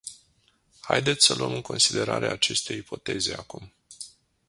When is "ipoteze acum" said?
2.73-3.71